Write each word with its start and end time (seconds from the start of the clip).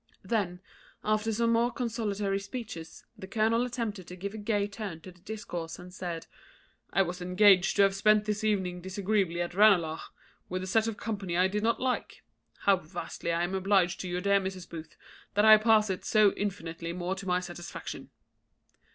Then, 0.23 0.61
after 1.03 1.31
some 1.31 1.51
more 1.51 1.71
consolatory 1.71 2.39
speeches, 2.39 3.05
the 3.15 3.27
colonel 3.27 3.67
attempted 3.67 4.07
to 4.07 4.15
give 4.15 4.33
a 4.33 4.39
gay 4.39 4.65
turn 4.67 4.99
to 5.01 5.11
the 5.11 5.19
discourse, 5.21 5.77
and 5.77 5.93
said, 5.93 6.25
"I 6.91 7.03
was 7.03 7.21
engaged 7.21 7.75
to 7.75 7.83
have 7.83 7.93
spent 7.93 8.25
this 8.25 8.43
evening 8.43 8.81
disagreeably 8.81 9.43
at 9.43 9.53
Ranelagh, 9.53 10.01
with 10.49 10.63
a 10.63 10.65
set 10.65 10.87
of 10.87 10.97
company 10.97 11.37
I 11.37 11.47
did 11.47 11.61
not 11.61 11.79
like. 11.79 12.23
How 12.61 12.77
vastly 12.77 13.29
am 13.29 13.53
I 13.53 13.57
obliged 13.59 13.99
to 13.99 14.07
you, 14.07 14.21
dear 14.21 14.39
Mrs. 14.41 14.67
Booth, 14.67 14.97
that 15.35 15.45
I 15.45 15.57
pass 15.57 15.91
it 15.91 16.03
so 16.03 16.31
infinitely 16.33 16.93
more 16.93 17.13
to 17.13 17.27
my 17.27 17.39
satisfaction!" 17.39 18.09